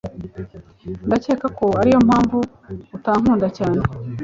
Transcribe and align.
Ndakeka 1.07 1.47
ko 1.57 1.65
ariyo 1.81 1.99
mpamvu 2.07 2.37
utankunda 2.97 3.47
cyane. 3.57 3.81